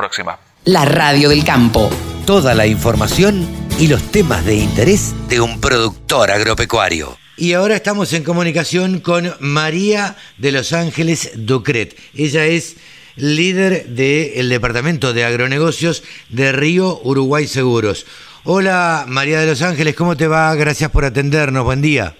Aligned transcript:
próxima. 0.00 0.38
La 0.64 0.86
radio 0.86 1.28
del 1.28 1.44
campo. 1.44 1.90
Toda 2.24 2.54
la 2.54 2.66
información 2.66 3.46
y 3.78 3.86
los 3.86 4.02
temas 4.10 4.46
de 4.46 4.54
interés 4.54 5.14
de 5.28 5.42
un 5.42 5.60
productor 5.60 6.30
agropecuario. 6.30 7.18
Y 7.36 7.52
ahora 7.52 7.76
estamos 7.76 8.10
en 8.14 8.24
comunicación 8.24 9.00
con 9.00 9.34
María 9.40 10.16
de 10.38 10.52
Los 10.52 10.72
Ángeles 10.72 11.32
Ducret. 11.34 11.98
Ella 12.14 12.46
es 12.46 12.76
líder 13.16 13.88
del 13.88 14.48
Departamento 14.48 15.12
de 15.12 15.24
Agronegocios 15.24 16.02
de 16.30 16.52
Río 16.52 16.98
Uruguay 17.04 17.46
Seguros. 17.46 18.06
Hola 18.44 19.04
María 19.06 19.40
de 19.40 19.48
Los 19.48 19.60
Ángeles, 19.60 19.94
¿cómo 19.94 20.16
te 20.16 20.26
va? 20.26 20.54
Gracias 20.54 20.90
por 20.90 21.04
atendernos, 21.04 21.62
buen 21.64 21.82
día. 21.82 22.16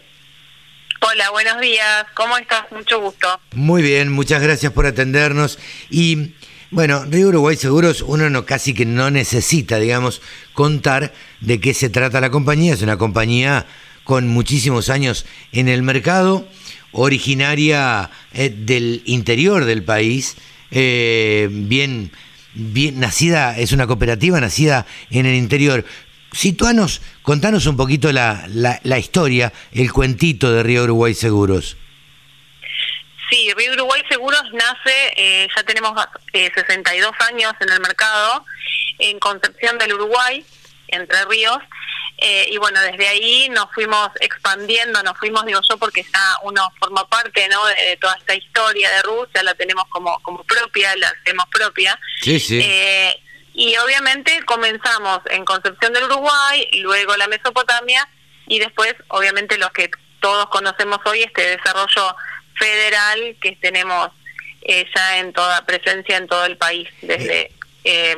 Hola, 1.01 1.31
buenos 1.31 1.59
días, 1.61 2.05
¿cómo 2.13 2.37
estás? 2.37 2.71
Mucho 2.73 3.01
gusto. 3.01 3.41
Muy 3.55 3.81
bien, 3.81 4.13
muchas 4.13 4.43
gracias 4.43 4.71
por 4.71 4.85
atendernos. 4.85 5.59
Y 5.89 6.35
bueno, 6.71 7.05
Río 7.05 7.29
Uruguay 7.29 7.57
Seguros, 7.57 8.03
uno 8.03 8.31
no 8.31 8.47
casi 8.47 8.75
que 8.75 8.87
no 8.87 9.11
necesita, 9.11 9.79
digamos, 9.79 10.23
contar 10.55 11.13
de 11.41 11.61
qué 11.61 11.75
se 11.75 11.91
trata 11.91 12.21
la 12.21 12.31
compañía. 12.31 12.75
Es 12.75 12.83
una 12.83 12.97
compañía 12.97 13.67
con 14.05 14.29
muchísimos 14.29 14.89
años 14.89 15.27
en 15.53 15.69
el 15.69 15.83
mercado, 15.83 16.47
originaria 16.93 18.11
eh, 18.33 18.51
del 18.51 19.03
interior 19.05 19.65
del 19.65 19.83
país, 19.83 20.37
eh, 20.71 21.49
bien, 21.51 22.13
bien 22.55 23.01
nacida, 23.01 23.59
es 23.59 23.73
una 23.73 23.87
cooperativa 23.87 24.41
nacida 24.41 24.87
en 25.11 25.27
el 25.27 25.35
interior. 25.35 25.85
Situanos, 26.33 27.01
contanos 27.23 27.67
un 27.67 27.77
poquito 27.77 28.13
la, 28.13 28.49
la, 28.49 28.99
historia, 28.99 29.53
el 29.73 29.93
cuentito 29.93 30.53
de 30.53 30.63
Río 30.63 30.85
Uruguay 30.85 31.15
Seguros. 31.15 31.77
Sí, 33.31 33.53
Río 33.57 33.73
Uruguay 33.75 34.03
Seguros 34.09 34.43
nace, 34.53 35.13
eh, 35.17 35.49
ya 35.55 35.63
tenemos 35.63 35.93
eh, 36.33 36.51
62 36.55 37.13
años 37.29 37.53
en 37.61 37.71
el 37.71 37.81
mercado, 37.81 38.45
en 38.99 39.19
Concepción 39.21 39.79
del 39.79 39.95
Uruguay, 39.95 40.45
Entre 40.89 41.25
Ríos, 41.27 41.59
eh, 42.23 42.49
y 42.51 42.59
bueno, 42.59 42.79
desde 42.83 43.09
ahí 43.09 43.49
nos 43.49 43.73
fuimos 43.73 44.11
expandiendo, 44.21 45.03
nos 45.03 45.17
fuimos, 45.17 45.47
digo 45.47 45.61
yo, 45.69 45.79
porque 45.79 46.03
ya 46.03 46.37
uno 46.43 46.63
forma 46.79 47.09
parte 47.09 47.49
¿no? 47.49 47.65
de, 47.65 47.97
toda 47.99 48.15
esta 48.17 48.35
historia 48.35 48.91
de 48.91 49.03
Rusia, 49.03 49.43
la 49.43 49.55
tenemos 49.55 49.85
como, 49.89 50.21
como 50.21 50.45
propia, 50.45 50.95
la 50.97 51.09
hacemos 51.09 51.47
propia. 51.51 51.99
Sí, 52.21 52.39
sí. 52.39 52.61
Eh, 52.63 53.19
y 53.55 53.75
obviamente 53.79 54.45
comenzamos 54.45 55.21
en 55.31 55.47
Concepción 55.47 55.95
del 55.95 56.05
Uruguay, 56.05 56.69
luego 56.81 57.17
la 57.17 57.27
Mesopotamia 57.27 58.07
y 58.47 58.59
después 58.59 58.95
obviamente 59.09 59.57
los 59.57 59.71
que 59.71 59.91
todos 60.21 60.47
conocemos 60.51 60.99
hoy, 61.07 61.23
este 61.23 61.57
desarrollo 61.57 62.17
federal 62.61 63.37
que 63.41 63.57
tenemos 63.57 64.11
eh, 64.63 64.87
ya 64.95 65.19
en 65.19 65.33
toda 65.33 65.65
presencia 65.65 66.17
en 66.17 66.29
todo 66.29 66.45
el 66.45 66.57
país, 66.57 66.87
desde 67.03 67.51
eh, 67.85 68.17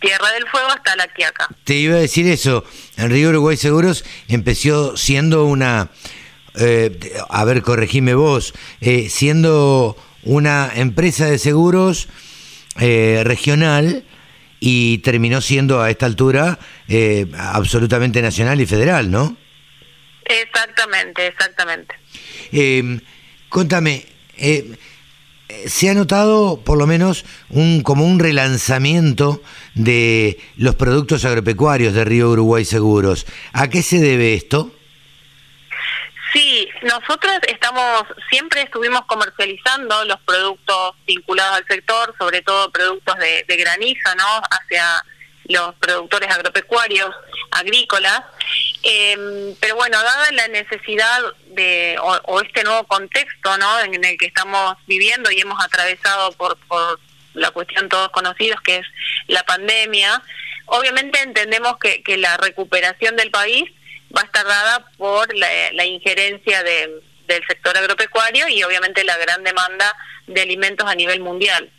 Tierra 0.00 0.30
del 0.30 0.46
Fuego 0.48 0.68
hasta 0.68 0.96
la 0.96 1.08
Quiaca. 1.08 1.48
Te 1.64 1.74
iba 1.74 1.96
a 1.96 2.00
decir 2.00 2.26
eso, 2.28 2.64
en 2.96 3.10
Río 3.10 3.30
Uruguay 3.30 3.56
Seguros 3.56 4.04
empezó 4.28 4.96
siendo 4.96 5.44
una, 5.44 5.90
eh, 6.54 6.98
a 7.28 7.44
ver, 7.44 7.62
corregime 7.62 8.14
vos, 8.14 8.54
siendo 9.08 9.96
una 10.22 10.70
empresa 10.74 11.26
de 11.26 11.38
seguros 11.38 12.08
regional, 12.76 14.04
y 14.64 14.98
terminó 14.98 15.40
siendo 15.40 15.82
a 15.82 15.90
esta 15.90 16.06
altura 16.06 16.56
eh, 16.86 17.26
absolutamente 17.36 18.22
nacional 18.22 18.60
y 18.60 18.66
federal, 18.66 19.10
¿no? 19.10 19.36
Exactamente, 20.24 21.26
exactamente. 21.26 21.96
Eh, 23.52 23.54
contame, 23.54 24.06
eh, 24.38 24.76
se 25.66 25.90
ha 25.90 25.94
notado 25.94 26.62
por 26.64 26.78
lo 26.78 26.86
menos 26.86 27.24
un 27.50 27.82
como 27.82 28.04
un 28.06 28.18
relanzamiento 28.18 29.42
de 29.74 30.40
los 30.56 30.74
productos 30.74 31.24
agropecuarios 31.26 31.92
de 31.92 32.04
Río 32.04 32.30
Uruguay 32.30 32.64
Seguros. 32.64 33.26
¿A 33.52 33.68
qué 33.68 33.82
se 33.82 33.98
debe 33.98 34.34
esto? 34.34 34.72
Sí, 36.32 36.66
nosotros 36.82 37.34
estamos, 37.46 38.04
siempre 38.30 38.62
estuvimos 38.62 39.02
comercializando 39.02 40.02
los 40.06 40.18
productos 40.20 40.94
vinculados 41.06 41.58
al 41.58 41.66
sector, 41.66 42.14
sobre 42.18 42.40
todo 42.40 42.70
productos 42.70 43.16
de, 43.18 43.56
granizo, 43.58 44.14
¿no? 44.16 44.40
Hacia 44.50 45.04
los 45.48 45.74
productores 45.74 46.30
agropecuarios, 46.30 47.14
agrícolas. 47.52 48.22
Em, 48.82 49.54
pero 49.60 49.76
bueno, 49.76 50.02
dada 50.02 50.32
la 50.32 50.48
necesidad 50.48 51.20
de, 51.46 51.96
o, 52.00 52.40
este 52.40 52.64
nuevo 52.64 52.84
contexto, 52.84 53.56
¿no? 53.58 53.80
En 53.80 54.04
el 54.04 54.18
que 54.18 54.26
estamos 54.26 54.76
viviendo 54.86 55.30
y 55.30 55.40
hemos 55.40 55.62
atravesado 55.64 56.32
por, 56.32 56.56
por 56.66 56.98
la 57.34 57.50
cuestión 57.50 57.88
todos 57.88 58.10
conocidos, 58.10 58.60
que 58.62 58.78
es 58.78 58.86
la 59.28 59.44
pandemia, 59.44 60.22
obviamente 60.66 61.20
entendemos 61.20 61.78
que, 61.78 62.02
que 62.02 62.16
la 62.16 62.36
recuperación 62.36 63.16
del 63.16 63.30
país 63.30 63.70
va 64.16 64.22
a 64.22 64.24
estar 64.24 64.44
dada 64.44 64.86
por 64.96 65.34
la, 65.34 65.84
injerencia 65.84 66.62
del 66.62 67.02
sector 67.48 67.76
agropecuario 67.76 68.48
y 68.48 68.62
obviamente 68.62 69.04
la 69.04 69.16
gran 69.16 69.42
demanda 69.42 69.94
de 70.26 70.42
alimentos 70.42 70.86
a 70.88 70.94
nivel 70.94 71.20
mundial. 71.20 71.70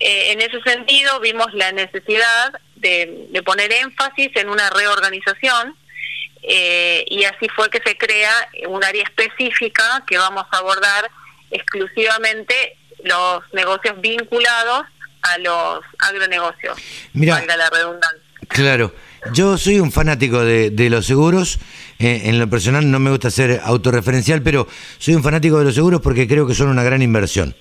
Eh, 0.00 0.32
en 0.32 0.40
ese 0.40 0.60
sentido, 0.62 1.20
vimos 1.20 1.52
la 1.52 1.72
necesidad 1.72 2.52
de, 2.80 3.42
poner 3.44 3.72
énfasis 3.72 4.30
en 4.34 4.48
una 4.48 4.70
reorganización 4.70 5.76
eh, 6.42 7.04
y 7.08 7.24
así 7.24 7.48
fue 7.54 7.68
que 7.70 7.80
se 7.84 7.96
crea 7.96 8.32
un 8.68 8.82
área 8.82 9.02
específica 9.02 10.02
que 10.06 10.18
vamos 10.18 10.44
a 10.50 10.58
abordar 10.58 11.10
exclusivamente 11.50 12.76
los 13.04 13.42
negocios 13.52 14.00
vinculados 14.00 14.84
a 15.22 15.38
los 15.38 15.80
agronegocios. 15.98 16.78
Mira, 17.12 17.44
la 17.44 17.68
redundancia. 17.70 18.22
Claro. 18.48 18.92
Yo 19.32 19.58
soy 19.58 19.80
un 19.80 19.92
fanático 19.92 20.42
de, 20.42 20.90
los 20.90 21.06
seguros. 21.06 21.58
Eh, 21.98 22.22
en 22.24 22.38
lo 22.38 22.48
personal 22.48 22.90
no 22.90 22.98
me 22.98 23.10
gusta 23.10 23.30
ser 23.30 23.60
autorreferencial, 23.62 24.42
pero 24.42 24.66
soy 24.98 25.14
un 25.14 25.22
fanático 25.22 25.58
de 25.58 25.64
los 25.64 25.74
seguros 25.74 26.00
porque 26.00 26.26
creo 26.26 26.46
que 26.46 26.54
son 26.54 26.68
una 26.68 26.82
gran 26.82 27.02
inversión. 27.02 27.54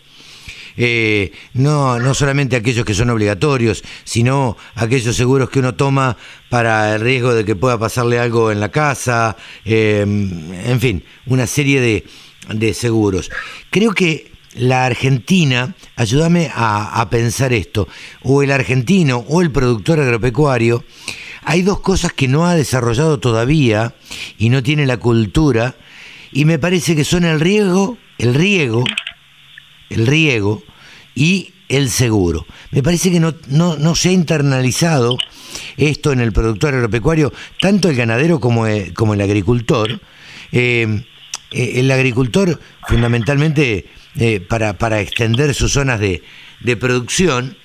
Eh, 0.78 1.32
no, 1.54 2.00
no 2.00 2.14
solamente 2.14 2.56
aquellos 2.56 2.86
que 2.86 2.94
son 2.94 3.10
obligatorios, 3.10 3.84
sino 4.04 4.58
aquellos 4.76 5.16
seguros 5.16 5.50
que 5.50 5.60
uno 5.60 5.76
toma 5.76 6.18
para 6.50 6.96
el 6.96 7.02
riesgo 7.02 7.34
de 7.34 7.46
que 7.46 7.56
pueda 7.56 7.78
pasarle 7.78 8.20
algo 8.20 8.52
en 8.52 8.60
la 8.60 8.70
casa, 8.70 9.36
eh, 9.66 10.02
en 10.02 10.80
fin, 10.80 11.04
una 11.26 11.48
serie 11.48 11.82
de, 11.82 12.06
de 12.54 12.74
seguros. 12.74 13.30
Creo 13.70 13.94
que 13.94 14.32
la 14.56 14.86
Argentina, 14.86 15.76
ayúdame 15.96 16.52
a, 16.54 17.00
a, 17.00 17.10
pensar 17.10 17.54
esto, 17.54 17.88
o 18.24 18.42
el 18.42 18.52
argentino 18.52 19.24
o 19.28 19.42
el 19.42 19.52
productor 19.52 20.00
agropecuario, 20.00 20.84
hay 21.44 21.62
dos 21.62 21.80
cosas 21.80 22.14
que 22.14 22.28
no 22.28 22.46
ha 22.46 22.56
desarrollado 22.56 23.20
todavía 23.20 23.96
y 24.38 24.50
no 24.50 24.64
tiene 24.64 24.86
la 24.86 24.98
cultura, 24.98 25.76
y 26.32 26.46
me 26.46 26.60
parece 26.60 26.96
que 26.96 27.04
son 27.04 27.26
el 27.26 27.40
riego, 27.40 27.98
el 28.18 28.36
riego, 28.36 28.84
el 29.90 30.08
riego 30.08 30.64
y 31.16 31.54
el 31.70 31.90
seguro. 31.90 32.46
Me 32.72 32.84
parece 32.84 33.12
que 33.12 33.20
no, 33.20 33.36
no, 33.48 33.96
se 33.96 34.10
ha 34.10 34.12
internalizado 34.12 35.18
esto 35.78 36.12
en 36.12 36.20
el 36.20 36.34
productor 36.34 36.74
agropecuario, 36.74 37.32
tanto 37.62 37.90
el 37.90 37.96
ganadero 37.96 38.40
como 38.40 38.68
el, 38.68 38.94
como 38.94 39.14
el 39.14 39.22
agricultor. 39.22 40.02
Eh, 40.52 41.04
eh, 41.52 41.74
el 41.76 41.90
agricultor, 41.92 42.60
fundamentalmente, 42.88 43.88
eh, 44.20 44.40
para, 44.40 44.78
para, 44.78 45.00
extender 45.00 45.54
sus 45.54 45.72
zonas 45.74 46.00
de, 46.00 46.24
de 46.60 46.76
producción, 46.76 47.56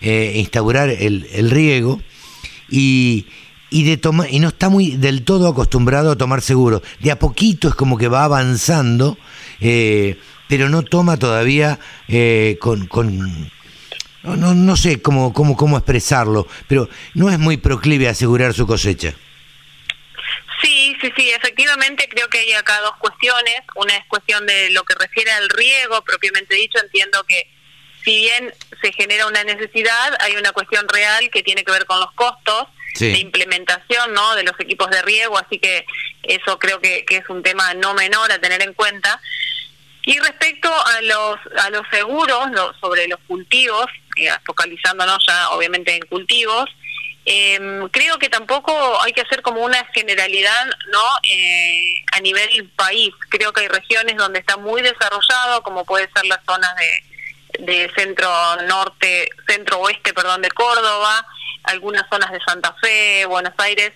instaurar 0.00 0.90
el, 0.90 1.26
el 1.32 1.50
riego, 1.50 2.02
y, 2.68 3.24
y, 3.70 3.84
de 3.84 3.96
toma, 3.96 4.28
y 4.28 4.38
no 4.38 4.48
está 4.48 4.68
muy 4.68 4.96
del 4.96 5.22
todo 5.22 5.48
acostumbrado 5.48 6.10
a 6.10 6.16
tomar 6.16 6.42
seguro. 6.42 6.82
De 7.00 7.10
a 7.10 7.18
poquito 7.18 7.68
es 7.68 7.74
como 7.74 7.96
que 7.96 8.08
va 8.08 8.24
avanzando, 8.24 9.16
pero 10.48 10.68
no 10.68 10.82
toma 10.82 11.16
todavía 11.18 11.78
eh, 12.08 12.56
con... 12.60 12.86
con 12.86 13.50
no, 14.22 14.54
no, 14.54 14.76
sé 14.76 15.02
cómo, 15.02 15.34
cómo, 15.34 15.54
cómo 15.54 15.76
expresarlo, 15.76 16.48
pero 16.66 16.88
no 17.12 17.28
es 17.28 17.38
muy 17.38 17.58
proclive 17.58 18.08
a 18.08 18.12
asegurar 18.12 18.54
su 18.54 18.66
cosecha. 18.66 19.12
Sí, 20.62 20.96
sí, 20.98 21.12
sí, 21.14 21.30
efectivamente 21.30 22.08
creo 22.08 22.28
que 22.28 22.38
hay 22.38 22.52
acá 22.54 22.80
dos 22.80 22.96
cuestiones. 22.96 23.60
Una 23.74 23.94
es 23.96 24.06
cuestión 24.06 24.46
de 24.46 24.70
lo 24.70 24.82
que 24.84 24.94
refiere 24.94 25.30
al 25.30 25.50
riego, 25.50 26.02
propiamente 26.02 26.54
dicho, 26.54 26.78
entiendo 26.82 27.22
que 27.24 27.50
si 28.02 28.16
bien 28.16 28.52
se 28.82 28.92
genera 28.92 29.26
una 29.26 29.44
necesidad, 29.44 30.16
hay 30.20 30.36
una 30.36 30.52
cuestión 30.52 30.86
real 30.88 31.30
que 31.30 31.42
tiene 31.42 31.64
que 31.64 31.72
ver 31.72 31.86
con 31.86 32.00
los 32.00 32.12
costos 32.12 32.68
de 32.98 33.18
implementación 33.18 34.12
¿no? 34.12 34.36
de 34.36 34.44
los 34.44 34.58
equipos 34.60 34.88
de 34.88 35.02
riego, 35.02 35.36
así 35.36 35.58
que 35.58 35.84
eso 36.22 36.58
creo 36.58 36.80
que, 36.80 37.04
es 37.08 37.28
un 37.28 37.42
tema 37.42 37.74
no 37.74 37.92
menor 37.94 38.30
a 38.30 38.38
tener 38.38 38.62
en 38.62 38.72
cuenta. 38.72 39.20
Y 40.06 40.18
respecto 40.18 40.68
a 40.68 41.00
los, 41.02 41.36
a 41.64 41.70
los 41.70 41.86
seguros 41.90 42.48
sobre 42.80 43.08
los 43.08 43.18
cultivos, 43.26 43.86
eh, 44.16 44.28
focalizándonos 44.44 45.18
ya 45.26 45.50
obviamente 45.50 45.94
en 45.94 46.02
cultivos, 46.06 46.68
em, 47.24 47.88
creo 47.88 48.18
que 48.18 48.28
tampoco 48.28 49.00
hay 49.00 49.12
que 49.12 49.22
hacer 49.22 49.40
como 49.40 49.62
una 49.62 49.82
generalidad 49.94 50.66
no 50.92 51.04
eh, 51.22 52.04
a 52.12 52.20
nivel 52.20 52.68
país. 52.76 53.14
Creo 53.30 53.52
que 53.52 53.62
hay 53.62 53.68
regiones 53.68 54.16
donde 54.16 54.40
está 54.40 54.58
muy 54.58 54.82
desarrollado, 54.82 55.62
como 55.62 55.84
puede 55.84 56.10
ser 56.14 56.26
las 56.26 56.40
zonas 56.44 56.74
de 56.76 57.14
de 57.58 57.90
centro 57.96 58.28
norte, 58.66 59.28
centro 59.46 59.80
oeste, 59.80 60.12
perdón, 60.12 60.42
de 60.42 60.50
Córdoba, 60.50 61.26
algunas 61.64 62.04
zonas 62.08 62.30
de 62.32 62.40
Santa 62.40 62.74
Fe, 62.80 63.26
Buenos 63.26 63.54
Aires. 63.58 63.92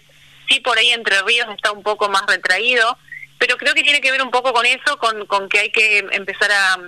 Sí, 0.49 0.61
por 0.61 0.79
ahí 0.79 0.91
Entre 0.91 1.21
Ríos 1.23 1.49
está 1.55 1.73
un 1.73 1.83
poco 1.83 2.09
más 2.09 2.23
retraído, 2.27 2.97
pero 3.39 3.57
creo 3.57 3.75
que 3.75 3.83
tiene 3.83 4.01
que 4.01 4.11
ver 4.11 4.23
un 4.23 4.31
poco 4.31 4.53
con 4.53 4.67
eso, 4.67 4.99
con, 4.99 5.27
con 5.27 5.49
que 5.49 5.61
hay 5.61 5.71
que 5.71 5.99
empezar 6.11 6.51
a, 6.51 6.79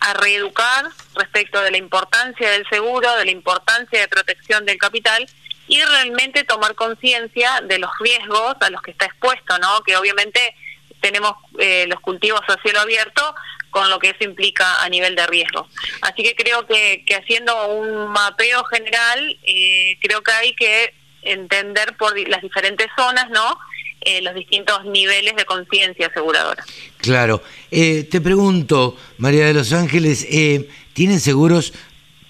a 0.00 0.14
reeducar 0.14 0.86
respecto 1.14 1.60
de 1.60 1.70
la 1.70 1.76
importancia 1.76 2.50
del 2.50 2.66
seguro, 2.68 3.14
de 3.16 3.24
la 3.24 3.30
importancia 3.30 4.00
de 4.00 4.08
protección 4.08 4.64
del 4.66 4.78
capital 4.78 5.26
y 5.68 5.82
realmente 5.82 6.42
tomar 6.44 6.74
conciencia 6.74 7.60
de 7.62 7.78
los 7.78 7.90
riesgos 8.00 8.56
a 8.60 8.70
los 8.70 8.82
que 8.82 8.90
está 8.90 9.06
expuesto, 9.06 9.58
¿no? 9.58 9.82
Que 9.82 9.96
obviamente 9.96 10.54
tenemos 11.00 11.34
eh, 11.58 11.86
los 11.86 12.00
cultivos 12.00 12.40
a 12.48 12.60
cielo 12.62 12.80
abierto 12.80 13.34
con 13.70 13.88
lo 13.88 13.98
que 13.98 14.10
eso 14.10 14.24
implica 14.24 14.82
a 14.82 14.88
nivel 14.88 15.14
de 15.14 15.26
riesgo. 15.28 15.68
Así 16.02 16.22
que 16.24 16.34
creo 16.34 16.66
que, 16.66 17.04
que 17.06 17.14
haciendo 17.14 17.68
un 17.68 18.08
mapeo 18.08 18.64
general, 18.64 19.38
eh, 19.44 19.96
creo 20.02 20.22
que 20.22 20.32
hay 20.32 20.54
que 20.54 20.92
entender 21.22 21.96
por 21.96 22.18
las 22.28 22.42
diferentes 22.42 22.88
zonas, 22.96 23.28
¿no? 23.30 23.58
Eh, 24.02 24.22
los 24.22 24.34
distintos 24.34 24.84
niveles 24.86 25.36
de 25.36 25.44
conciencia 25.44 26.06
aseguradora. 26.06 26.64
Claro. 26.98 27.42
Eh, 27.70 28.04
te 28.10 28.22
pregunto, 28.22 28.96
María 29.18 29.46
de 29.46 29.52
los 29.52 29.74
Ángeles, 29.74 30.26
eh, 30.30 30.70
¿tienen 30.94 31.20
seguros 31.20 31.74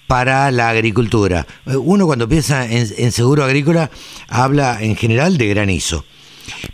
para 0.05 0.51
la 0.51 0.67
agricultura? 0.67 1.47
Eh, 1.65 1.77
uno 1.77 2.05
cuando 2.05 2.27
piensa 2.27 2.65
en, 2.65 2.87
en, 2.97 3.11
seguro 3.13 3.45
agrícola 3.45 3.89
habla 4.27 4.79
en 4.81 4.97
general 4.97 5.37
de 5.37 5.47
granizo. 5.47 6.03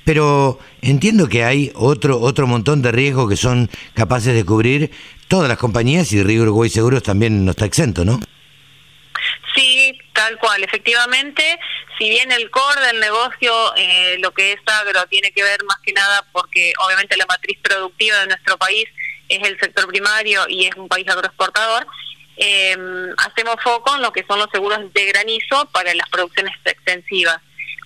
Pero 0.03 0.59
entiendo 0.81 1.29
que 1.29 1.43
hay 1.43 1.71
otro, 1.75 2.19
otro 2.19 2.47
montón 2.47 2.81
de 2.81 2.91
riesgos 2.91 3.29
que 3.29 3.37
son 3.37 3.69
capaces 3.93 4.33
de 4.33 4.45
cubrir 4.45 4.89
todas 5.27 5.47
las 5.47 5.59
compañías 5.59 6.11
y 6.11 6.23
Río 6.23 6.41
Uruguay 6.41 6.69
Seguros 6.71 7.03
también 7.03 7.45
no 7.45 7.51
está 7.51 7.65
exento, 7.65 8.03
¿no? 8.03 8.19
Sí, 9.53 9.97
tal 10.13 10.37
cual. 10.39 10.63
Efectivamente, 10.63 11.43
si 11.97 12.09
bien 12.09 12.31
el 12.31 12.49
core 12.51 12.81
del 12.81 12.99
negocio, 12.99 13.75
eh, 13.75 14.17
lo 14.19 14.31
que 14.31 14.53
es 14.53 14.59
agro, 14.65 15.05
tiene 15.07 15.31
que 15.31 15.43
ver 15.43 15.63
más 15.65 15.77
que 15.79 15.93
nada 15.93 16.25
porque 16.31 16.73
obviamente 16.85 17.17
la 17.17 17.25
matriz 17.25 17.57
productiva 17.61 18.19
de 18.19 18.27
nuestro 18.27 18.57
país 18.57 18.87
es 19.29 19.47
el 19.47 19.59
sector 19.59 19.87
primario 19.87 20.45
y 20.47 20.65
es 20.65 20.75
un 20.75 20.87
país 20.87 21.07
agroexportador, 21.07 21.87
eh, 22.37 22.77
hacemos 23.17 23.55
foco 23.63 23.95
en 23.95 24.01
lo 24.01 24.11
que 24.11 24.25
son 24.27 24.39
los 24.39 24.49
seguros 24.51 24.79
de 24.93 25.05
granizo 25.05 25.65
para 25.71 25.93
las 25.95 26.07
producciones 26.09 26.53
extensivas. 26.65 27.37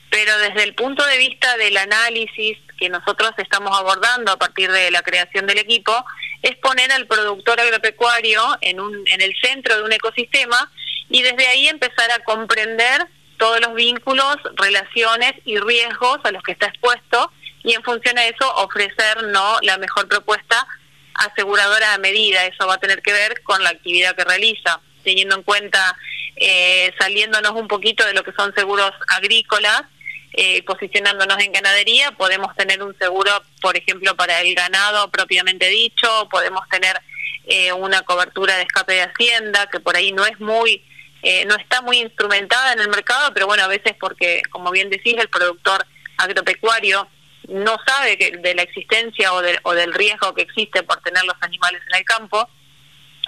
Pero 0.10 0.38
desde 0.40 0.64
el 0.64 0.76
punto 0.76 1.06
de 1.06 1.18
vista 1.18 1.56
del 1.56 1.78
análisis 1.78 2.58
que 2.78 2.90
nosotros 2.90 3.32
estamos 3.38 3.78
abordando 3.78 4.34
a 4.34 4.38
partir 4.38 4.70
de 4.72 4.92
la 4.92 5.02
creación 5.04 5.48
del 5.48 5.60
equipo, 5.60 6.06
es 6.42 6.58
poner 6.58 6.92
al 6.92 7.08
productor 7.08 7.62
agropecuario 7.62 8.44
en, 8.60 8.82
un, 8.82 9.08
en 9.08 9.22
el 9.22 9.34
centro 9.42 9.78
de 9.78 9.84
un 9.84 9.94
ecosistema 9.94 10.70
y 11.10 11.22
desde 11.22 11.48
ahí 11.48 11.70
empezar 11.70 12.12
a 12.12 12.20
comprender 12.20 13.08
todos 13.42 13.60
los 13.60 13.74
vínculos, 13.74 14.38
relaciones 14.54 15.34
y 15.46 15.58
riesgos 15.58 16.20
a 16.24 16.32
los 16.32 16.44
que 16.44 16.52
está 16.52 16.68
expuesto 16.68 17.32
y 17.64 17.74
en 17.74 17.82
función 17.82 18.16
a 18.20 18.26
eso 18.28 18.48
ofrecer 18.58 19.24
no 19.32 19.58
la 19.64 19.80
mejor 19.80 20.08
propuesta 20.08 20.68
aseguradora 21.16 21.96
a 21.96 21.98
medida. 21.98 22.46
Eso 22.46 22.68
va 22.68 22.76
a 22.76 22.80
tener 22.80 23.02
que 23.02 23.12
ver 23.12 23.42
con 23.42 23.64
la 23.64 23.72
actividad 23.72 24.16
que 24.16 24.26
realiza, 24.26 24.80
teniendo 25.04 25.36
en 25.36 25.42
cuenta, 25.42 25.98
eh, 26.36 26.94
saliéndonos 27.00 27.54
un 27.54 27.68
poquito 27.68 28.06
de 28.06 28.14
lo 28.14 28.24
que 28.24 28.32
son 28.34 28.54
seguros 28.54 28.92
agrícolas, 29.08 29.86
eh, 30.34 30.62
posicionándonos 30.62 31.40
en 31.40 31.52
ganadería, 31.52 32.12
podemos 32.12 32.56
tener 32.56 32.84
un 32.84 32.96
seguro, 33.00 33.32
por 33.60 33.76
ejemplo, 33.76 34.16
para 34.16 34.40
el 34.42 34.54
ganado 34.54 35.10
propiamente 35.10 35.68
dicho, 35.68 36.30
podemos 36.30 36.70
tener 36.70 37.02
eh, 37.48 37.74
una 37.74 38.04
cobertura 38.04 38.56
de 38.58 38.62
escape 38.62 38.94
de 38.94 39.02
hacienda, 39.02 39.68
que 39.72 39.80
por 39.80 39.96
ahí 39.96 40.12
no 40.12 40.28
es 40.28 40.40
muy 40.40 40.86
eh, 41.22 41.46
no 41.46 41.56
está 41.56 41.82
muy 41.82 42.00
instrumentada 42.00 42.74
en 42.74 42.80
el 42.80 42.90
mercado, 42.90 43.32
pero 43.34 43.48
bueno, 43.48 43.64
a 43.64 43.68
veces 43.68 43.96
porque, 44.00 44.42
como 44.50 44.72
bien 44.72 44.90
decís, 44.90 45.16
el 45.18 45.30
productor 45.30 45.86
agropecuario 46.18 47.08
no 47.48 47.78
sabe 47.86 48.18
que, 48.18 48.38
de 48.38 48.56
la 48.56 48.64
existencia 48.64 49.34
o, 49.34 49.42
de, 49.42 49.60
o 49.64 49.74
del 49.74 49.94
riesgo 49.94 50.34
que 50.34 50.44
existe 50.44 50.84
por 50.84 51.02
tener 51.02 51.24
los 51.26 51.36
animales 51.42 51.82
en 51.90 51.98
el 51.98 52.06
campo. 52.06 52.50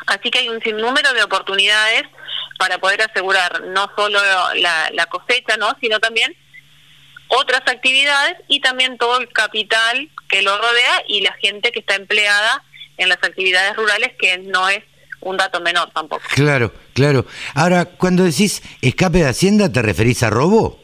Así 0.07 0.31
que 0.31 0.39
hay 0.39 0.49
un 0.49 0.61
sinnúmero 0.61 1.13
de 1.13 1.23
oportunidades 1.23 2.03
para 2.57 2.77
poder 2.77 3.01
asegurar 3.01 3.61
no 3.63 3.91
solo 3.95 4.19
la, 4.55 4.89
la 4.91 5.05
cosecha, 5.07 5.57
¿no? 5.57 5.75
sino 5.81 5.99
también 5.99 6.35
otras 7.27 7.61
actividades 7.67 8.35
y 8.47 8.59
también 8.59 8.97
todo 8.97 9.19
el 9.19 9.29
capital 9.29 10.09
que 10.29 10.41
lo 10.41 10.57
rodea 10.57 11.03
y 11.07 11.21
la 11.21 11.33
gente 11.33 11.71
que 11.71 11.79
está 11.79 11.95
empleada 11.95 12.63
en 12.97 13.09
las 13.09 13.17
actividades 13.23 13.75
rurales, 13.75 14.13
que 14.19 14.37
no 14.37 14.69
es 14.69 14.83
un 15.21 15.37
dato 15.37 15.59
menor 15.61 15.91
tampoco. 15.91 16.23
Claro, 16.29 16.71
claro. 16.93 17.25
Ahora, 17.53 17.85
cuando 17.85 18.23
decís 18.23 18.61
escape 18.81 19.19
de 19.19 19.29
Hacienda, 19.29 19.71
¿te 19.71 19.81
referís 19.81 20.23
a 20.23 20.29
robo? 20.29 20.83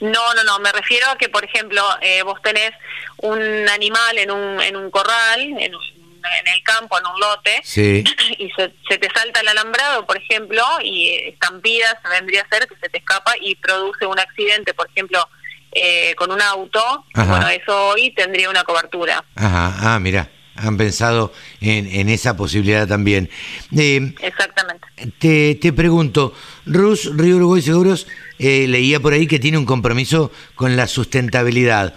No, 0.00 0.34
no, 0.34 0.44
no, 0.44 0.58
me 0.58 0.72
refiero 0.72 1.08
a 1.08 1.16
que, 1.16 1.28
por 1.28 1.44
ejemplo, 1.44 1.82
eh, 2.00 2.22
vos 2.22 2.40
tenés 2.42 2.72
un 3.18 3.40
animal 3.68 4.18
en 4.18 4.30
un, 4.30 4.60
en 4.60 4.76
un 4.76 4.90
corral, 4.90 5.40
en, 5.40 5.58
en 5.60 6.48
el 6.54 6.62
campo, 6.64 6.98
en 6.98 7.06
un 7.06 7.20
lote, 7.20 7.60
sí. 7.64 8.04
y 8.38 8.50
se, 8.50 8.72
se, 8.88 8.98
te 8.98 9.08
salta 9.14 9.40
el 9.40 9.48
alambrado, 9.48 10.06
por 10.06 10.16
ejemplo, 10.16 10.64
y 10.82 11.08
estampida 11.28 12.00
se 12.02 12.08
vendría 12.08 12.42
a 12.42 12.48
ser 12.48 12.68
que 12.68 12.76
se 12.76 12.88
te 12.88 12.98
escapa 12.98 13.34
y 13.40 13.54
produce 13.56 14.06
un 14.06 14.18
accidente, 14.18 14.74
por 14.74 14.88
ejemplo, 14.88 15.28
eh, 15.72 16.14
con 16.16 16.30
un 16.30 16.40
auto, 16.42 17.04
Ajá. 17.14 17.30
bueno, 17.30 17.48
eso 17.48 17.88
hoy 17.88 18.10
tendría 18.10 18.50
una 18.50 18.64
cobertura. 18.64 19.24
Ajá, 19.36 19.94
ah, 19.94 19.98
mira 19.98 20.28
han 20.62 20.76
pensado 20.76 21.32
en, 21.60 21.86
en, 21.86 22.08
esa 22.08 22.36
posibilidad 22.36 22.86
también. 22.86 23.30
Eh, 23.76 24.14
Exactamente. 24.20 24.86
Te, 25.18 25.54
te, 25.56 25.72
pregunto, 25.72 26.34
Rus, 26.66 27.10
Río 27.16 27.36
Uruguay 27.36 27.62
Seguros, 27.62 28.06
eh, 28.38 28.66
leía 28.68 29.00
por 29.00 29.12
ahí 29.12 29.26
que 29.26 29.38
tiene 29.38 29.58
un 29.58 29.66
compromiso 29.66 30.30
con 30.54 30.76
la 30.76 30.86
sustentabilidad. 30.86 31.94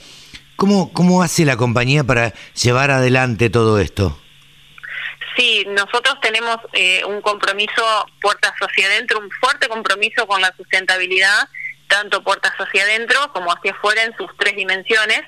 ¿Cómo, 0.55 0.91
¿Cómo 0.93 1.21
hace 1.21 1.45
la 1.45 1.57
compañía 1.57 2.03
para 2.03 2.33
llevar 2.53 2.91
adelante 2.91 3.49
todo 3.49 3.79
esto? 3.79 4.19
Sí, 5.35 5.65
nosotros 5.67 6.15
tenemos 6.21 6.57
eh, 6.73 7.03
un 7.05 7.21
compromiso 7.21 7.83
puertas 8.21 8.53
hacia 8.53 8.87
adentro, 8.87 9.19
un 9.19 9.29
fuerte 9.31 9.67
compromiso 9.67 10.25
con 10.27 10.41
la 10.41 10.53
sustentabilidad, 10.55 11.49
tanto 11.87 12.23
puertas 12.23 12.53
hacia 12.53 12.83
adentro 12.83 13.31
como 13.33 13.51
hacia 13.51 13.71
afuera 13.71 14.03
en 14.03 14.15
sus 14.15 14.29
tres 14.37 14.55
dimensiones, 14.55 15.21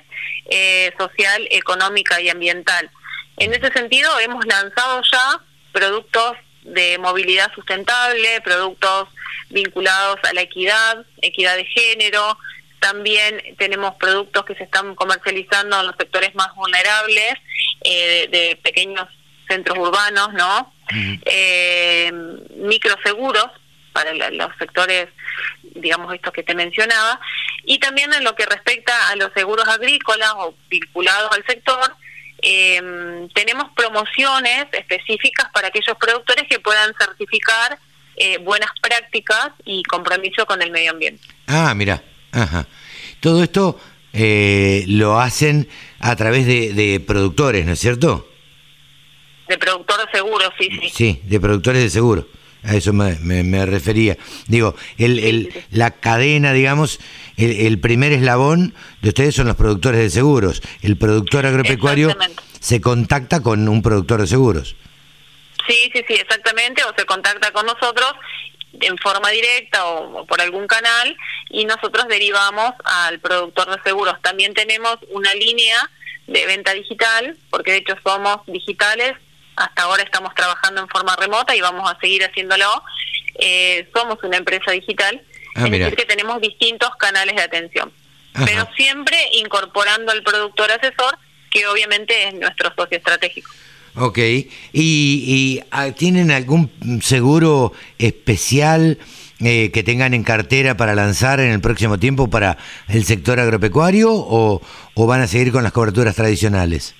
eh, 0.50 0.92
social, 0.98 1.46
económica 1.50 2.20
y 2.20 2.30
ambiental. 2.30 2.90
En 3.38 3.54
ese 3.54 3.72
sentido, 3.72 4.18
hemos 4.20 4.44
lanzado 4.46 5.02
ya 5.10 5.40
productos 5.72 6.36
de 6.62 6.98
movilidad 6.98 7.52
sustentable, 7.54 8.40
productos 8.42 9.08
vinculados 9.50 10.18
a 10.24 10.32
la 10.34 10.42
equidad, 10.42 11.06
equidad 11.22 11.56
de 11.56 11.64
género. 11.64 12.38
También 12.80 13.42
tenemos 13.58 13.94
productos 13.96 14.44
que 14.44 14.54
se 14.54 14.64
están 14.64 14.94
comercializando 14.94 15.80
en 15.80 15.86
los 15.86 15.96
sectores 15.96 16.34
más 16.34 16.54
vulnerables, 16.54 17.34
eh, 17.84 18.28
de, 18.30 18.38
de, 18.38 18.56
pequeños 18.56 19.08
centros 19.48 19.78
urbanos, 19.78 20.32
¿no? 20.34 20.72
Uh 20.90 20.94
-huh. 20.94 21.22
eh, 21.24 22.12
microseguros 22.56 23.48
para 23.92 24.12
la, 24.14 24.30
los 24.30 24.50
sectores, 24.58 25.08
digamos, 25.62 26.14
estos 26.14 26.32
que 26.32 26.42
te 26.42 26.54
mencionaba. 26.54 27.20
Y 27.64 27.78
también 27.78 28.12
en 28.12 28.24
lo 28.24 28.34
que 28.34 28.46
respecta 28.46 29.08
a 29.08 29.16
los 29.16 29.32
seguros 29.34 29.66
agrícolas 29.68 30.32
o 30.36 30.54
vinculados 30.68 31.32
al 31.32 31.44
sector, 31.46 31.96
eh, 32.42 33.28
tenemos 33.34 33.70
promociones 33.74 34.66
específicas 34.72 35.48
para 35.52 35.68
aquellos 35.68 35.96
productores 35.98 36.44
que 36.48 36.60
puedan 36.60 36.94
certificar 36.98 37.78
eh, 38.16 38.38
buenas 38.38 38.70
prácticas 38.80 39.50
y 39.64 39.82
compromiso 39.84 40.44
con 40.46 40.62
el 40.62 40.70
medio 40.70 40.92
ambiente. 40.92 41.22
Ah, 41.46 41.74
mira, 41.74 42.02
ajá. 42.32 42.66
Todo 43.20 43.42
esto 43.42 43.80
eh, 44.12 44.84
lo 44.88 45.20
hacen 45.20 45.68
a 46.00 46.16
través 46.16 46.46
de, 46.46 46.72
de, 46.72 47.00
productores, 47.00 47.66
¿no 47.66 47.72
es 47.72 47.78
cierto? 47.78 48.28
De 49.48 49.58
productores 49.58 50.06
de 50.06 50.18
seguros, 50.18 50.50
sí, 50.58 50.68
sí. 50.80 50.90
Sí, 50.90 51.22
de 51.24 51.40
productores 51.40 51.82
de 51.82 51.90
seguro. 51.90 52.28
A 52.68 52.74
eso 52.74 52.92
me, 52.92 53.16
me, 53.16 53.42
me 53.42 53.64
refería. 53.66 54.16
Digo, 54.46 54.74
el, 54.98 55.18
el, 55.18 55.64
la 55.70 55.90
cadena, 55.90 56.52
digamos, 56.52 57.00
el, 57.36 57.66
el, 57.66 57.80
primer 57.80 58.12
eslabón 58.12 58.74
de 59.00 59.08
ustedes 59.08 59.34
son 59.34 59.46
los 59.46 59.56
productores 59.56 60.00
de 60.00 60.10
seguros. 60.10 60.62
El 60.82 60.98
productor 60.98 61.46
agropecuario 61.46 62.14
se 62.60 62.80
contacta 62.80 63.40
con 63.40 63.68
un 63.68 63.82
productor 63.82 64.20
de 64.20 64.26
seguros. 64.26 64.76
Sí, 65.66 65.90
sí, 65.94 66.04
sí, 66.06 66.14
exactamente. 66.14 66.82
O 66.84 66.92
se 66.96 67.04
contacta 67.06 67.50
con 67.52 67.66
nosotros 67.66 68.12
en 68.80 68.98
forma 68.98 69.30
directa 69.30 69.86
o, 69.86 70.20
o 70.20 70.26
por 70.26 70.40
algún 70.40 70.66
canal 70.66 71.16
y 71.50 71.64
nosotros 71.64 72.06
derivamos 72.08 72.72
al 72.84 73.18
productor 73.18 73.74
de 73.74 73.82
seguros. 73.82 74.20
También 74.22 74.52
tenemos 74.54 74.98
una 75.10 75.34
línea 75.34 75.90
de 76.26 76.46
venta 76.46 76.74
digital, 76.74 77.36
porque 77.50 77.72
de 77.72 77.78
hecho 77.78 77.94
somos 78.04 78.44
digitales, 78.46 79.14
hasta 79.58 79.82
ahora 79.82 80.02
estamos 80.02 80.34
trabajando 80.34 80.80
en 80.80 80.88
forma 80.88 81.16
remota 81.16 81.54
y 81.54 81.60
vamos 81.60 81.90
a 81.90 81.98
seguir 82.00 82.24
haciéndolo. 82.24 82.66
Eh, 83.38 83.88
somos 83.94 84.18
una 84.22 84.36
empresa 84.36 84.70
digital, 84.72 85.22
ah, 85.54 85.64
es 85.64 85.70
mira. 85.70 85.84
decir, 85.86 85.98
que 85.98 86.04
tenemos 86.06 86.40
distintos 86.40 86.90
canales 86.98 87.36
de 87.36 87.42
atención, 87.42 87.92
Ajá. 88.34 88.46
pero 88.46 88.68
siempre 88.76 89.16
incorporando 89.32 90.12
al 90.12 90.22
productor 90.22 90.70
asesor, 90.70 91.18
que 91.50 91.66
obviamente 91.66 92.28
es 92.28 92.34
nuestro 92.34 92.72
socio 92.76 92.98
estratégico. 92.98 93.50
Ok, 93.94 94.18
¿y, 94.18 94.44
y 94.72 95.60
ah, 95.70 95.90
tienen 95.90 96.30
algún 96.30 96.70
seguro 97.02 97.72
especial 97.98 98.98
eh, 99.40 99.70
que 99.72 99.82
tengan 99.82 100.14
en 100.14 100.24
cartera 100.24 100.76
para 100.76 100.94
lanzar 100.94 101.40
en 101.40 101.50
el 101.50 101.60
próximo 101.60 101.98
tiempo 101.98 102.28
para 102.28 102.58
el 102.88 103.04
sector 103.04 103.38
agropecuario 103.40 104.12
o, 104.12 104.60
o 104.94 105.06
van 105.06 105.20
a 105.20 105.26
seguir 105.26 105.52
con 105.52 105.62
las 105.62 105.72
coberturas 105.72 106.16
tradicionales? 106.16 106.94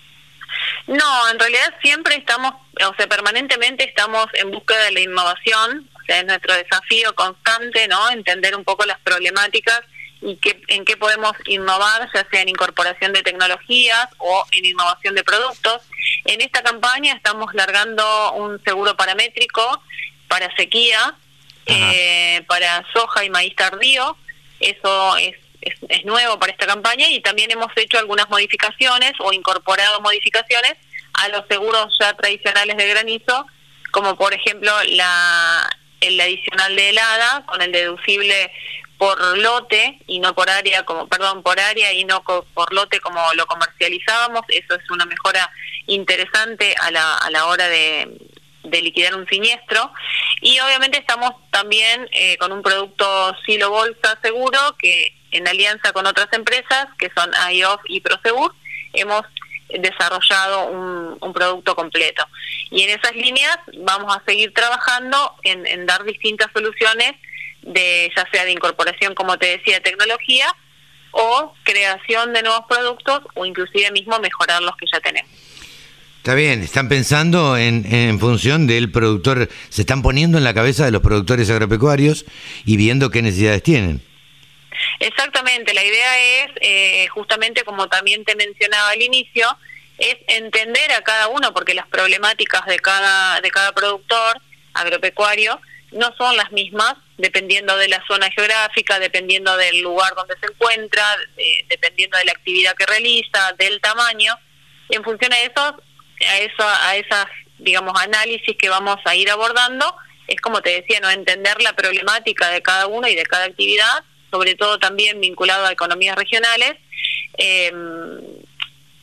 No, 0.88 1.28
en 1.28 1.38
realidad 1.38 1.74
siempre 1.82 2.16
estamos, 2.16 2.54
o 2.54 2.94
sea, 2.96 3.06
permanentemente 3.06 3.84
estamos 3.84 4.26
en 4.32 4.50
búsqueda 4.50 4.84
de 4.84 4.92
la 4.92 5.00
innovación, 5.00 5.88
o 5.94 6.04
sea, 6.06 6.20
es 6.20 6.24
nuestro 6.24 6.54
desafío 6.54 7.14
constante, 7.14 7.86
¿no? 7.88 8.08
Entender 8.08 8.56
un 8.56 8.64
poco 8.64 8.86
las 8.86 8.98
problemáticas 9.00 9.82
y 10.22 10.36
qué, 10.36 10.60
en 10.68 10.86
qué 10.86 10.96
podemos 10.96 11.32
innovar, 11.44 12.08
ya 12.14 12.26
sea 12.30 12.40
en 12.40 12.48
incorporación 12.48 13.12
de 13.12 13.22
tecnologías 13.22 14.08
o 14.16 14.46
en 14.50 14.64
innovación 14.64 15.14
de 15.14 15.24
productos. 15.24 15.82
En 16.24 16.40
esta 16.40 16.62
campaña 16.62 17.14
estamos 17.14 17.52
largando 17.52 18.32
un 18.32 18.58
seguro 18.64 18.96
paramétrico 18.96 19.82
para 20.26 20.54
sequía, 20.56 21.14
eh, 21.66 22.42
para 22.48 22.82
soja 22.94 23.26
y 23.26 23.30
maíz 23.30 23.54
tardío. 23.54 24.16
Eso 24.58 25.18
es, 25.18 25.36
es, 25.60 26.04
nuevo 26.04 26.38
para 26.38 26.52
esta 26.52 26.66
campaña 26.66 27.08
y 27.08 27.20
también 27.20 27.50
hemos 27.50 27.70
hecho 27.76 27.98
algunas 27.98 28.28
modificaciones 28.28 29.12
o 29.20 29.32
incorporado 29.32 30.00
modificaciones 30.00 30.74
a 31.14 31.28
los 31.28 31.44
seguros 31.48 31.96
ya 32.00 32.12
tradicionales 32.14 32.76
de 32.76 32.88
granizo, 32.88 33.46
como 33.90 34.16
por 34.16 34.34
ejemplo 34.34 34.72
la 34.90 35.68
el 36.00 36.20
adicional 36.20 36.76
de 36.76 36.90
helada 36.90 37.44
con 37.46 37.60
el 37.60 37.72
deducible 37.72 38.52
por 38.98 39.38
lote 39.38 39.98
y 40.06 40.20
no 40.20 40.34
por 40.34 40.48
área 40.48 40.84
como 40.84 41.08
perdón 41.08 41.42
por 41.42 41.58
área 41.58 41.92
y 41.92 42.04
no 42.04 42.22
por 42.22 42.72
lote 42.72 43.00
como 43.00 43.20
lo 43.34 43.46
comercializábamos. 43.46 44.42
Eso 44.48 44.74
es 44.74 44.90
una 44.90 45.06
mejora 45.06 45.50
interesante 45.86 46.74
a 46.80 46.90
la, 46.90 47.16
a 47.18 47.30
la 47.30 47.46
hora 47.46 47.68
de, 47.68 48.16
de 48.70 48.82
liquidar 48.82 49.14
un 49.14 49.26
siniestro 49.28 49.92
y 50.40 50.58
obviamente 50.60 50.98
estamos 50.98 51.32
también 51.50 52.08
eh, 52.12 52.36
con 52.38 52.52
un 52.52 52.62
producto 52.62 53.34
silo 53.44 53.70
bolsa 53.70 54.18
seguro 54.22 54.58
que 54.78 55.14
en 55.30 55.46
alianza 55.46 55.92
con 55.92 56.06
otras 56.06 56.28
empresas 56.32 56.88
que 56.98 57.10
son 57.16 57.30
IOF 57.52 57.80
y 57.86 58.00
Prosegur 58.00 58.54
hemos 58.92 59.22
desarrollado 59.68 60.66
un, 60.66 61.32
producto 61.34 61.76
completo 61.76 62.26
y 62.70 62.82
en 62.82 62.98
esas 62.98 63.14
líneas 63.14 63.58
vamos 63.76 64.16
a 64.16 64.22
seguir 64.26 64.52
trabajando 64.54 65.34
en, 65.44 65.66
en 65.66 65.86
dar 65.86 66.02
distintas 66.04 66.50
soluciones 66.52 67.12
de 67.62 68.10
ya 68.16 68.26
sea 68.32 68.44
de 68.44 68.52
incorporación, 68.52 69.14
como 69.14 69.38
te 69.38 69.58
decía, 69.58 69.74
de 69.74 69.80
tecnología 69.82 70.54
o 71.12 71.54
creación 71.64 72.32
de 72.32 72.42
nuevos 72.42 72.64
productos 72.68 73.22
o 73.34 73.46
inclusive 73.46 73.90
mismo 73.92 74.18
mejorar 74.18 74.62
los 74.62 74.76
que 74.76 74.86
ya 74.92 75.00
tenemos. 75.00 75.30
Está 76.18 76.34
bien, 76.34 76.62
están 76.62 76.88
pensando 76.88 77.56
en, 77.56 77.86
en, 77.92 78.20
función 78.20 78.66
del 78.66 78.90
productor, 78.90 79.48
se 79.70 79.82
están 79.82 80.02
poniendo 80.02 80.36
en 80.36 80.44
la 80.44 80.52
cabeza 80.52 80.84
de 80.84 80.90
los 80.90 81.00
productores 81.00 81.48
agropecuarios 81.48 82.26
y 82.66 82.76
viendo 82.76 83.10
qué 83.10 83.22
necesidades 83.22 83.62
tienen. 83.62 84.02
Exactamente, 85.00 85.74
la 85.74 85.84
idea 85.84 86.44
es, 86.44 86.50
eh, 86.60 87.06
justamente 87.08 87.62
como 87.64 87.88
también 87.88 88.24
te 88.24 88.36
mencionaba 88.36 88.90
al 88.90 89.00
inicio, 89.00 89.46
es 89.96 90.16
entender 90.26 90.92
a 90.92 91.02
cada 91.02 91.28
uno, 91.28 91.54
porque 91.54 91.74
las 91.74 91.86
problemáticas 91.86 92.66
de 92.66 92.78
cada, 92.78 93.40
de 93.40 93.50
cada 93.50 93.72
productor 93.72 94.40
agropecuario 94.74 95.60
no 95.92 96.14
son 96.16 96.36
las 96.36 96.52
mismas 96.52 96.94
dependiendo 97.16 97.76
de 97.76 97.88
la 97.88 98.04
zona 98.06 98.30
geográfica, 98.30 98.98
dependiendo 98.98 99.56
del 99.56 99.80
lugar 99.80 100.14
donde 100.14 100.34
se 100.38 100.46
encuentra, 100.46 101.04
dependiendo 101.68 102.16
de 102.18 102.24
la 102.26 102.32
actividad 102.32 102.74
que 102.76 102.86
realiza, 102.86 103.52
del 103.58 103.80
tamaño. 103.80 104.34
En 104.90 105.02
función 105.02 105.32
a 105.32 105.40
eso, 105.40 105.82
a 106.26 106.38
eso, 106.38 106.62
a 106.62 106.96
esas, 106.96 107.26
digamos, 107.58 108.00
análisis 108.00 108.56
que 108.56 108.68
vamos 108.68 108.98
a 109.04 109.14
ir 109.14 109.30
abordando, 109.30 109.94
es 110.26 110.40
como 110.40 110.60
te 110.60 110.70
decía, 110.70 111.00
no 111.00 111.10
entender 111.10 111.60
la 111.62 111.72
problemática 111.72 112.50
de 112.50 112.62
cada 112.62 112.86
uno 112.86 113.08
y 113.08 113.14
de 113.14 113.24
cada 113.24 113.44
actividad, 113.44 114.04
sobre 114.30 114.54
todo 114.54 114.78
también 114.78 115.20
vinculado 115.20 115.66
a 115.66 115.72
economías 115.72 116.16
regionales, 116.16 116.74
eh, 117.38 117.72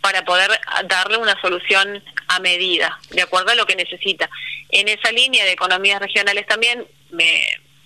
para 0.01 0.24
poder 0.24 0.51
darle 0.88 1.17
una 1.17 1.39
solución 1.41 2.03
a 2.27 2.39
medida, 2.39 3.00
de 3.10 3.24
acuerdo 3.24 3.51
a 3.51 3.55
lo 3.55 3.65
que 3.65 3.75
necesita. 3.75 4.29
En 4.69 4.88
esa 4.88 5.12
línea 5.12 5.43
de 5.45 5.53
economías 5.53 6.00
regionales 6.00 6.45
también 6.45 6.86
me, 7.10 7.41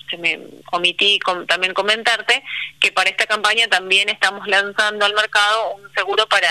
se 0.09 0.17
me 0.17 0.39
omití 0.71 1.19
también 1.48 1.74
comentarte 1.74 2.43
que 2.79 2.91
para 2.91 3.09
esta 3.09 3.25
campaña 3.25 3.67
también 3.67 4.09
estamos 4.09 4.48
lanzando 4.48 5.05
al 5.05 5.13
mercado 5.13 5.75
un 5.75 5.89
seguro 5.93 6.27
para 6.27 6.50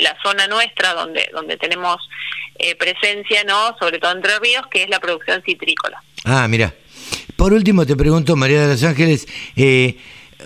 la 0.00 0.16
zona 0.22 0.46
nuestra 0.46 0.94
donde 0.94 1.28
donde 1.32 1.56
tenemos 1.56 1.96
eh, 2.58 2.74
presencia 2.76 3.44
no 3.44 3.76
sobre 3.78 3.98
todo 3.98 4.12
entre 4.12 4.38
ríos 4.38 4.66
que 4.70 4.82
es 4.84 4.90
la 4.90 5.00
producción 5.00 5.42
citrícola. 5.42 6.02
Ah 6.24 6.46
mira. 6.48 6.74
Por 7.36 7.52
último 7.52 7.86
te 7.86 7.96
pregunto 7.96 8.36
María 8.36 8.62
de 8.62 8.68
los 8.74 8.82
Ángeles 8.84 9.26
eh, 9.56 9.96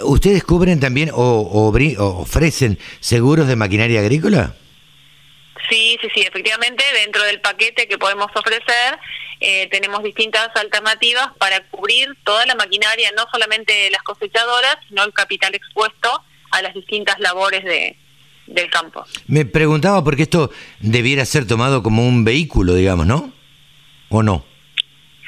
ustedes 0.02 0.44
cubren 0.44 0.80
también 0.80 1.10
o, 1.12 1.16
o 1.18 2.20
ofrecen 2.20 2.78
seguros 3.00 3.48
de 3.48 3.56
maquinaria 3.56 4.00
agrícola 4.00 4.54
Sí, 5.68 5.98
sí, 6.00 6.08
sí, 6.14 6.20
efectivamente, 6.20 6.84
dentro 6.92 7.22
del 7.22 7.40
paquete 7.40 7.88
que 7.88 7.96
podemos 7.96 8.30
ofrecer 8.34 8.98
eh, 9.40 9.66
tenemos 9.70 10.02
distintas 10.02 10.48
alternativas 10.54 11.28
para 11.38 11.60
cubrir 11.68 12.16
toda 12.24 12.44
la 12.46 12.54
maquinaria, 12.54 13.10
no 13.16 13.24
solamente 13.32 13.90
las 13.90 14.02
cosechadoras, 14.02 14.76
sino 14.88 15.02
el 15.04 15.12
capital 15.12 15.54
expuesto 15.54 16.22
a 16.50 16.62
las 16.62 16.74
distintas 16.74 17.18
labores 17.18 17.64
de, 17.64 17.96
del 18.46 18.70
campo. 18.70 19.04
Me 19.26 19.44
preguntaba 19.44 20.02
porque 20.04 20.22
esto 20.22 20.50
debiera 20.80 21.24
ser 21.24 21.46
tomado 21.46 21.82
como 21.82 22.06
un 22.06 22.24
vehículo, 22.24 22.74
digamos, 22.74 23.06
¿no? 23.06 23.32
¿O 24.08 24.22
no? 24.22 24.44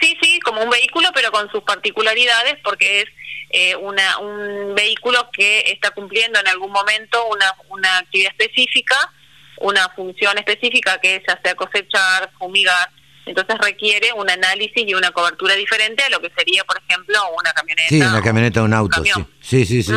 Sí, 0.01 0.17
sí, 0.21 0.39
como 0.41 0.63
un 0.63 0.71
vehículo, 0.71 1.09
pero 1.15 1.33
con 1.33 1.51
sus 1.51 1.63
particularidades, 1.63 2.57
porque 2.63 3.01
es 3.01 3.07
eh, 3.51 3.77
una, 3.77 4.19
un 4.19 4.75
vehículo 4.75 5.31
que 5.33 5.61
está 5.67 5.91
cumpliendo 5.91 6.39
en 6.39 6.49
algún 6.49 6.71
momento 6.71 7.27
una, 7.29 7.55
una 7.71 7.99
actividad 7.99 8.33
específica 8.39 9.13
una 9.59 9.89
función 9.91 10.37
específica 10.39 10.99
que 11.01 11.17
es 11.17 11.23
ya 11.27 11.39
sea 11.43 11.55
cosechar, 11.55 12.31
fumigar, 12.39 12.91
entonces 13.25 13.57
requiere 13.59 14.13
un 14.13 14.31
análisis 14.31 14.85
y 14.87 14.95
una 14.95 15.11
cobertura 15.11 15.55
diferente 15.55 16.03
a 16.05 16.11
lo 16.11 16.21
que 16.21 16.31
sería, 16.37 16.63
por 16.65 16.81
ejemplo, 16.87 17.19
una 17.37 17.53
camioneta. 17.53 17.89
Sí, 17.89 18.01
una 18.01 18.23
camioneta 18.23 18.63
o 18.63 18.65
un 18.65 18.75
auto, 18.75 19.03
sí. 19.03 19.65
Sí, 19.67 19.83
sí, 19.83 19.93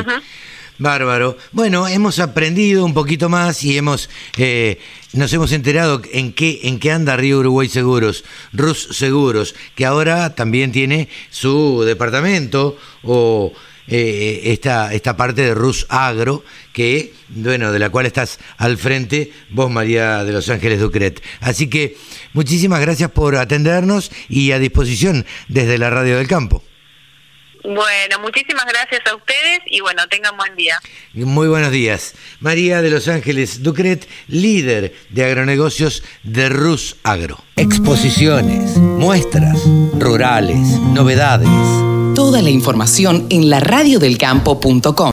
Bárbaro. 0.79 1.37
Bueno, 1.51 1.87
hemos 1.87 2.19
aprendido 2.19 2.85
un 2.85 2.93
poquito 2.93 3.29
más 3.29 3.63
y 3.63 3.77
hemos 3.77 4.09
eh, 4.37 4.79
nos 5.13 5.31
hemos 5.33 5.51
enterado 5.51 6.01
en 6.11 6.33
qué 6.33 6.61
en 6.63 6.79
qué 6.79 6.91
anda 6.91 7.17
Río 7.17 7.39
Uruguay 7.39 7.69
Seguros, 7.69 8.23
Rus 8.53 8.87
Seguros, 8.91 9.55
que 9.75 9.85
ahora 9.85 10.33
también 10.35 10.71
tiene 10.71 11.09
su 11.29 11.83
departamento 11.85 12.77
o 13.03 13.51
eh, 13.91 14.51
esta, 14.51 14.93
esta 14.93 15.17
parte 15.17 15.41
de 15.41 15.55
Rus 15.55 15.87
Agro, 15.89 16.43
que, 16.73 17.11
bueno, 17.29 17.71
de 17.71 17.79
la 17.79 17.89
cual 17.89 18.05
estás 18.05 18.39
al 18.57 18.77
frente 18.77 19.31
vos, 19.49 19.71
María 19.71 20.23
de 20.23 20.31
Los 20.31 20.47
Ángeles 20.49 20.79
Ducret. 20.79 21.23
Así 21.41 21.67
que 21.67 21.97
muchísimas 22.33 22.81
gracias 22.81 23.09
por 23.09 23.35
atendernos 23.35 24.11
y 24.29 24.51
a 24.51 24.59
disposición 24.59 25.25
desde 25.47 25.79
la 25.79 25.89
Radio 25.89 26.17
del 26.17 26.27
Campo. 26.27 26.63
Bueno, 27.63 28.19
muchísimas 28.21 28.65
gracias 28.65 29.01
a 29.11 29.15
ustedes 29.15 29.59
y 29.65 29.81
bueno, 29.81 30.07
tengan 30.07 30.35
buen 30.37 30.55
día. 30.55 30.79
Muy 31.13 31.47
buenos 31.47 31.71
días. 31.71 32.15
María 32.39 32.81
de 32.81 32.89
Los 32.89 33.07
Ángeles 33.07 33.63
Ducret, 33.63 34.07
líder 34.27 34.93
de 35.09 35.25
agronegocios 35.25 36.03
de 36.23 36.49
Rus 36.49 36.95
Agro. 37.03 37.43
Exposiciones, 37.55 38.77
muestras, 38.77 39.59
rurales, 39.97 40.67
novedades 40.93 41.49
Toda 42.19 42.41
la 42.41 42.49
información 42.49 43.27
en 43.29 43.49
laradiodelcampo.com. 43.49 45.07